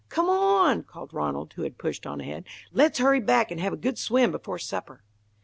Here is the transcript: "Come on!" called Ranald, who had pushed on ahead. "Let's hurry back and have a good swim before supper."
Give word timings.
"Come 0.09 0.29
on!" 0.29 0.81
called 0.81 1.13
Ranald, 1.13 1.53
who 1.53 1.61
had 1.61 1.77
pushed 1.77 2.07
on 2.07 2.21
ahead. 2.21 2.45
"Let's 2.73 2.97
hurry 2.97 3.19
back 3.21 3.51
and 3.51 3.61
have 3.61 3.73
a 3.73 3.77
good 3.77 3.99
swim 3.99 4.31
before 4.31 4.57
supper." 4.57 5.03